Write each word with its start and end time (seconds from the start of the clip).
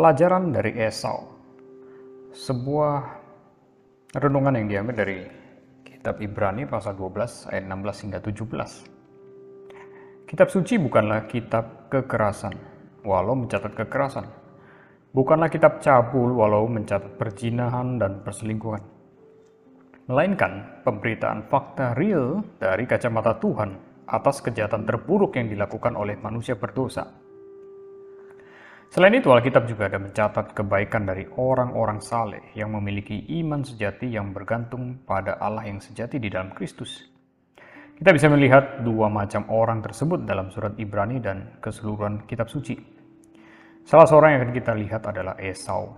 Pelajaran 0.00 0.48
dari 0.48 0.72
Esau. 0.80 1.28
Sebuah 2.32 3.04
renungan 4.16 4.56
yang 4.56 4.66
diambil 4.72 4.96
dari 4.96 5.28
kitab 5.84 6.24
Ibrani 6.24 6.64
pasal 6.64 6.96
12 6.96 7.52
ayat 7.52 7.68
16 7.68 8.08
hingga 8.08 8.24
17. 8.24 10.24
Kitab 10.24 10.48
suci 10.48 10.80
bukanlah 10.80 11.28
kitab 11.28 11.92
kekerasan, 11.92 12.56
walau 13.04 13.36
mencatat 13.36 13.76
kekerasan. 13.76 14.24
Bukanlah 15.12 15.52
kitab 15.52 15.84
cabul, 15.84 16.32
walau 16.32 16.64
mencatat 16.64 17.20
perzinahan 17.20 18.00
dan 18.00 18.24
perselingkuhan. 18.24 18.80
Melainkan 20.08 20.80
pemberitaan 20.80 21.44
fakta 21.52 21.92
real 21.92 22.40
dari 22.56 22.88
kacamata 22.88 23.36
Tuhan 23.36 23.76
atas 24.08 24.40
kejahatan 24.40 24.88
terburuk 24.88 25.36
yang 25.36 25.52
dilakukan 25.52 25.92
oleh 25.92 26.16
manusia 26.16 26.56
berdosa 26.56 27.19
Selain 28.90 29.14
itu, 29.14 29.30
Alkitab 29.30 29.70
juga 29.70 29.86
ada 29.86 30.02
mencatat 30.02 30.50
kebaikan 30.50 31.06
dari 31.06 31.22
orang-orang 31.38 32.02
saleh 32.02 32.42
yang 32.58 32.74
memiliki 32.74 33.22
iman 33.38 33.62
sejati 33.62 34.10
yang 34.10 34.34
bergantung 34.34 35.06
pada 35.06 35.38
Allah 35.38 35.62
yang 35.62 35.78
sejati 35.78 36.18
di 36.18 36.26
dalam 36.26 36.50
Kristus. 36.50 37.06
Kita 37.94 38.10
bisa 38.10 38.26
melihat 38.26 38.82
dua 38.82 39.06
macam 39.06 39.46
orang 39.46 39.78
tersebut 39.78 40.26
dalam 40.26 40.50
surat 40.50 40.74
Ibrani 40.74 41.22
dan 41.22 41.62
keseluruhan 41.62 42.26
kitab 42.26 42.50
suci. 42.50 42.74
Salah 43.86 44.10
seorang 44.10 44.30
yang 44.34 44.40
akan 44.50 44.54
kita 44.58 44.72
lihat 44.74 45.02
adalah 45.06 45.38
Esau. 45.38 45.94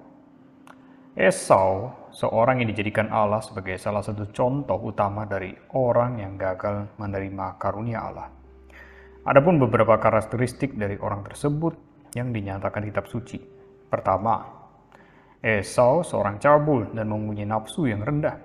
Esau, 1.16 1.96
seorang 2.12 2.60
yang 2.60 2.76
dijadikan 2.76 3.08
Allah 3.08 3.40
sebagai 3.40 3.80
salah 3.80 4.04
satu 4.04 4.28
contoh 4.36 4.76
utama 4.84 5.24
dari 5.24 5.56
orang 5.80 6.20
yang 6.20 6.36
gagal 6.36 6.92
menerima 7.00 7.56
karunia 7.56 8.04
Allah. 8.04 8.28
Adapun 9.24 9.56
beberapa 9.56 9.96
karakteristik 9.96 10.76
dari 10.76 11.00
orang 11.00 11.24
tersebut 11.24 11.91
yang 12.12 12.32
dinyatakan 12.32 12.84
kitab 12.84 13.08
suci. 13.08 13.40
Pertama, 13.88 14.62
Esau 15.42 16.06
seorang 16.06 16.38
cabul 16.38 16.94
dan 16.94 17.10
mempunyai 17.10 17.48
nafsu 17.48 17.90
yang 17.90 18.06
rendah. 18.06 18.38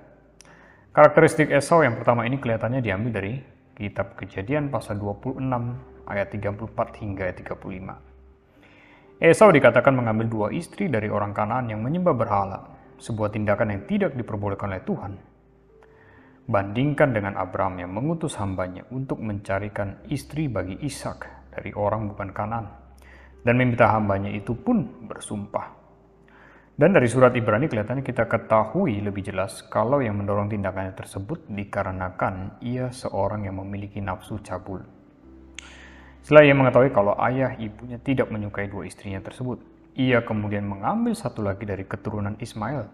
Karakteristik 0.90 1.54
Esau 1.54 1.86
yang 1.86 1.94
pertama 1.94 2.26
ini 2.26 2.42
kelihatannya 2.42 2.82
diambil 2.82 3.12
dari 3.22 3.38
kitab 3.78 4.18
kejadian 4.18 4.74
pasal 4.74 4.98
26 4.98 5.38
ayat 6.10 6.28
34 6.34 7.02
hingga 7.06 7.30
35. 7.38 9.22
Esau 9.22 9.50
dikatakan 9.54 9.94
mengambil 9.94 10.26
dua 10.26 10.48
istri 10.50 10.90
dari 10.90 11.06
orang 11.10 11.38
Kanaan 11.38 11.70
yang 11.70 11.86
menyembah 11.86 12.18
berhala, 12.18 12.60
sebuah 12.98 13.30
tindakan 13.30 13.78
yang 13.78 13.84
tidak 13.86 14.18
diperbolehkan 14.18 14.74
oleh 14.74 14.82
Tuhan. 14.82 15.14
Bandingkan 16.50 17.14
dengan 17.14 17.38
Abraham 17.38 17.78
yang 17.78 17.92
mengutus 17.94 18.40
hambanya 18.42 18.90
untuk 18.90 19.22
mencarikan 19.22 20.02
istri 20.10 20.50
bagi 20.50 20.82
Ishak 20.82 21.52
dari 21.54 21.76
orang 21.78 22.10
bukan 22.10 22.34
Kanaan 22.34 22.87
dan 23.42 23.58
meminta 23.58 23.90
hambanya 23.90 24.32
itu 24.34 24.54
pun 24.56 24.86
bersumpah. 25.06 25.78
Dan 26.78 26.94
dari 26.94 27.10
surat 27.10 27.34
Ibrani 27.34 27.66
kelihatannya 27.66 28.06
kita 28.06 28.30
ketahui 28.30 29.02
lebih 29.02 29.26
jelas 29.26 29.66
kalau 29.66 29.98
yang 29.98 30.22
mendorong 30.22 30.46
tindakannya 30.46 30.94
tersebut 30.94 31.50
dikarenakan 31.50 32.62
ia 32.62 32.94
seorang 32.94 33.50
yang 33.50 33.58
memiliki 33.58 33.98
nafsu 33.98 34.38
cabul. 34.46 34.86
Setelah 36.22 36.46
ia 36.46 36.54
mengetahui 36.54 36.94
kalau 36.94 37.18
ayah 37.18 37.58
ibunya 37.58 37.98
tidak 37.98 38.30
menyukai 38.30 38.70
dua 38.70 38.86
istrinya 38.86 39.18
tersebut, 39.26 39.58
ia 39.98 40.22
kemudian 40.22 40.70
mengambil 40.70 41.18
satu 41.18 41.42
lagi 41.42 41.66
dari 41.66 41.82
keturunan 41.82 42.38
Ismail. 42.38 42.86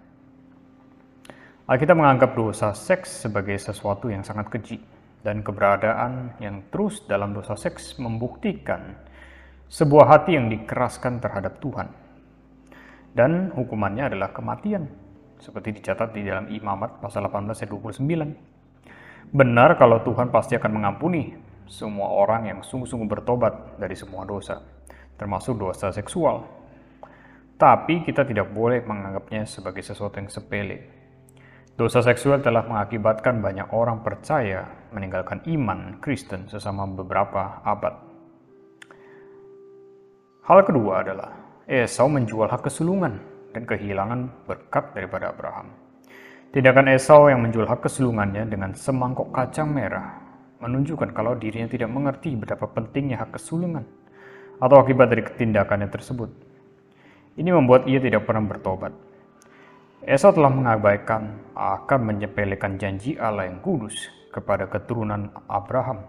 Alkitab 1.68 2.00
menganggap 2.00 2.40
dosa 2.40 2.72
seks 2.72 3.28
sebagai 3.28 3.60
sesuatu 3.60 4.08
yang 4.08 4.24
sangat 4.24 4.48
keji, 4.48 4.80
dan 5.28 5.44
keberadaan 5.44 6.40
yang 6.40 6.64
terus 6.72 7.04
dalam 7.04 7.36
dosa 7.36 7.56
seks 7.56 8.00
membuktikan 8.00 8.96
sebuah 9.74 10.06
hati 10.06 10.38
yang 10.38 10.54
dikeraskan 10.54 11.18
terhadap 11.18 11.58
Tuhan. 11.58 11.90
Dan 13.10 13.50
hukumannya 13.58 14.14
adalah 14.14 14.30
kematian, 14.30 14.86
seperti 15.42 15.82
dicatat 15.82 16.14
di 16.14 16.22
dalam 16.22 16.46
Imamat 16.46 17.02
pasal 17.02 17.26
18 17.26 17.58
ayat 17.58 17.72
29. 17.74 19.34
Benar 19.34 19.74
kalau 19.82 20.06
Tuhan 20.06 20.30
pasti 20.30 20.54
akan 20.54 20.78
mengampuni 20.78 21.34
semua 21.66 22.06
orang 22.06 22.54
yang 22.54 22.60
sungguh-sungguh 22.62 23.10
bertobat 23.10 23.82
dari 23.82 23.98
semua 23.98 24.30
dosa, 24.30 24.62
termasuk 25.18 25.58
dosa 25.58 25.90
seksual. 25.90 26.46
Tapi 27.58 28.06
kita 28.06 28.30
tidak 28.30 28.54
boleh 28.54 28.86
menganggapnya 28.86 29.50
sebagai 29.50 29.82
sesuatu 29.82 30.22
yang 30.22 30.30
sepele. 30.30 30.86
Dosa 31.74 32.06
seksual 32.06 32.46
telah 32.46 32.62
mengakibatkan 32.70 33.42
banyak 33.42 33.74
orang 33.74 34.06
percaya 34.06 34.70
meninggalkan 34.94 35.42
iman 35.50 35.98
Kristen 35.98 36.46
sesama 36.46 36.86
beberapa 36.86 37.66
abad. 37.66 38.13
Hal 40.44 40.60
kedua 40.68 41.08
adalah 41.08 41.32
Esau 41.64 42.12
menjual 42.12 42.52
hak 42.52 42.68
kesulungan 42.68 43.16
dan 43.56 43.64
kehilangan 43.64 44.44
berkat 44.44 44.92
daripada 44.92 45.32
Abraham. 45.32 45.72
Tindakan 46.52 46.92
Esau 46.92 47.32
yang 47.32 47.48
menjual 47.48 47.64
hak 47.64 47.88
kesulungannya 47.88 48.52
dengan 48.52 48.76
semangkok 48.76 49.32
kacang 49.32 49.72
merah 49.72 50.20
menunjukkan 50.60 51.16
kalau 51.16 51.40
dirinya 51.40 51.72
tidak 51.72 51.88
mengerti 51.88 52.36
betapa 52.36 52.68
pentingnya 52.68 53.24
hak 53.24 53.40
kesulungan 53.40 53.88
atau 54.60 54.84
akibat 54.84 55.16
dari 55.16 55.24
tindakannya 55.24 55.88
tersebut. 55.88 56.28
Ini 57.40 57.48
membuat 57.56 57.88
ia 57.88 58.04
tidak 58.04 58.28
pernah 58.28 58.44
bertobat. 58.44 58.92
Esau 60.04 60.36
telah 60.36 60.52
mengabaikan 60.52 61.56
akan 61.56 62.00
menyepelekan 62.04 62.76
janji 62.76 63.16
Allah 63.16 63.48
yang 63.48 63.64
kudus 63.64 63.96
kepada 64.28 64.68
keturunan 64.68 65.32
Abraham 65.48 66.04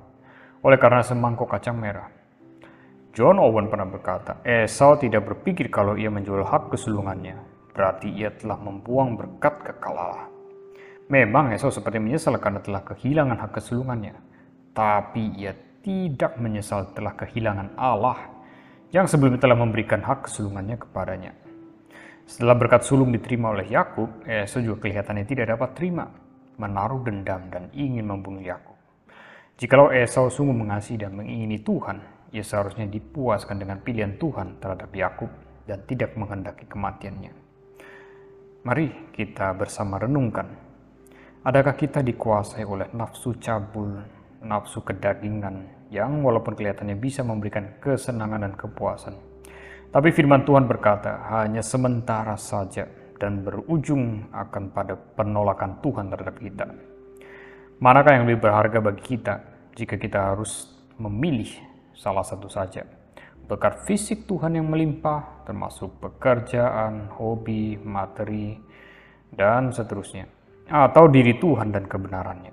oleh 0.59 0.75
karena 0.83 1.07
semangkok 1.07 1.55
kacang 1.55 1.79
merah. 1.79 2.24
John 3.15 3.39
Owen 3.39 3.71
pernah 3.71 3.87
berkata, 3.87 4.43
Esau 4.43 4.99
tidak 4.99 5.23
berpikir 5.23 5.71
kalau 5.71 5.95
ia 5.95 6.11
menjual 6.11 6.43
hak 6.43 6.75
kesulungannya, 6.75 7.39
berarti 7.71 8.11
ia 8.11 8.35
telah 8.35 8.59
membuang 8.59 9.15
berkat 9.15 9.63
kekal 9.63 9.95
Allah. 9.95 10.27
Memang 11.07 11.55
Esau 11.55 11.71
seperti 11.71 12.03
menyesal 12.03 12.43
karena 12.43 12.59
telah 12.59 12.83
kehilangan 12.83 13.39
hak 13.39 13.55
kesulungannya, 13.55 14.19
tapi 14.75 15.31
ia 15.39 15.55
tidak 15.87 16.43
menyesal 16.43 16.91
telah 16.91 17.15
kehilangan 17.15 17.79
Allah 17.79 18.19
yang 18.91 19.07
sebelumnya 19.07 19.39
telah 19.39 19.63
memberikan 19.63 20.03
hak 20.03 20.27
kesulungannya 20.27 20.75
kepadanya. 20.75 21.39
Setelah 22.27 22.59
berkat 22.59 22.83
sulung 22.83 23.15
diterima 23.15 23.55
oleh 23.55 23.71
Yakub, 23.71 24.27
Esau 24.27 24.59
juga 24.59 24.91
kelihatannya 24.91 25.23
tidak 25.23 25.55
dapat 25.55 25.71
terima, 25.79 26.11
menaruh 26.59 27.07
dendam 27.07 27.47
dan 27.47 27.71
ingin 27.79 28.11
membunuh 28.11 28.43
Yakub. 28.43 28.75
Jikalau 29.55 29.95
Esau 29.95 30.27
sungguh 30.27 30.67
mengasihi 30.67 30.99
dan 30.99 31.15
mengingini 31.15 31.63
Tuhan, 31.63 32.14
ia 32.35 32.43
seharusnya 32.43 32.91
dipuaskan 32.91 33.63
dengan 33.63 33.79
pilihan 33.79 34.19
Tuhan 34.19 34.59
terhadap 34.59 34.91
Yakub 34.91 35.31
dan 35.71 35.87
tidak 35.87 36.19
menghendaki 36.19 36.67
kematiannya. 36.67 37.31
Mari 38.67 39.15
kita 39.15 39.55
bersama 39.55 40.03
renungkan. 40.03 40.51
Adakah 41.47 41.79
kita 41.79 42.03
dikuasai 42.03 42.67
oleh 42.67 42.91
nafsu 42.97 43.39
cabul, 43.39 44.03
nafsu 44.43 44.83
kedagingan 44.83 45.87
yang 45.95 46.27
walaupun 46.27 46.59
kelihatannya 46.59 46.99
bisa 46.99 47.23
memberikan 47.23 47.79
kesenangan 47.79 48.51
dan 48.51 48.55
kepuasan. 48.59 49.15
Tapi 49.95 50.11
firman 50.11 50.43
Tuhan 50.43 50.67
berkata 50.67 51.31
hanya 51.31 51.63
sementara 51.63 52.35
saja 52.35 52.89
dan 53.21 53.47
berujung 53.47 54.27
akan 54.35 54.75
pada 54.75 54.99
penolakan 54.99 55.79
Tuhan 55.79 56.11
terhadap 56.11 56.37
kita. 56.43 56.67
Manakah 57.79 58.19
yang 58.19 58.25
lebih 58.27 58.43
berharga 58.43 58.83
bagi 58.83 59.05
kita 59.05 59.35
jika 59.79 59.95
kita 60.01 60.35
harus 60.35 60.73
memilih 60.99 61.74
salah 61.95 62.27
satu 62.27 62.51
saja. 62.51 62.85
Berkat 63.45 63.85
fisik 63.85 64.25
Tuhan 64.25 64.57
yang 64.57 64.67
melimpah, 64.73 65.45
termasuk 65.45 66.01
pekerjaan, 66.01 67.13
hobi, 67.13 67.77
materi, 67.77 68.57
dan 69.31 69.69
seterusnya. 69.71 70.25
Atau 70.65 71.13
diri 71.13 71.37
Tuhan 71.37 71.69
dan 71.69 71.85
kebenarannya. 71.85 72.53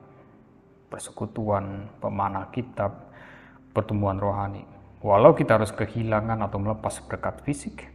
Persekutuan, 0.91 1.87
pemanah 2.03 2.51
kitab, 2.51 3.11
pertumbuhan 3.71 4.19
rohani. 4.19 4.67
Walau 4.99 5.31
kita 5.31 5.57
harus 5.57 5.71
kehilangan 5.71 6.43
atau 6.43 6.59
melepas 6.59 6.99
berkat 7.07 7.39
fisik. 7.47 7.87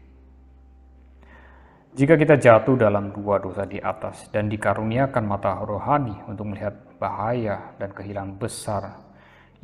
Jika 1.97 2.17
kita 2.17 2.37
jatuh 2.37 2.76
dalam 2.76 3.12
dua 3.12 3.41
dosa 3.41 3.65
di 3.65 3.81
atas 3.81 4.29
dan 4.32 4.49
dikaruniakan 4.53 5.25
mata 5.25 5.56
rohani 5.65 6.12
untuk 6.29 6.49
melihat 6.49 6.76
bahaya 7.00 7.76
dan 7.81 7.93
kehilangan 7.93 8.37
besar 8.37 8.82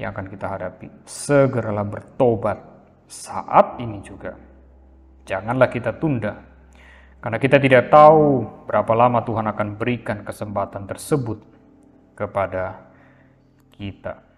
yang 0.00 0.17
akan 0.17 0.27
kita 0.29 0.47
hadapi. 0.49 0.89
Segeralah 1.05 1.85
bertobat 1.85 2.59
saat 3.09 3.77
ini 3.81 4.00
juga. 4.00 4.37
Janganlah 5.23 5.71
kita 5.71 5.94
tunda, 6.03 6.35
karena 7.23 7.39
kita 7.39 7.62
tidak 7.62 7.87
tahu 7.87 8.43
berapa 8.67 8.93
lama 8.99 9.23
Tuhan 9.23 9.47
akan 9.47 9.69
berikan 9.79 10.27
kesempatan 10.27 10.91
tersebut 10.91 11.39
kepada 12.19 12.83
kita. 13.79 14.31